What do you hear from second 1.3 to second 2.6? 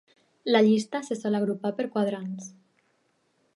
agrupar per quadrants.